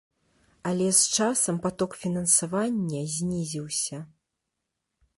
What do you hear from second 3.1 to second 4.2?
знізіўся.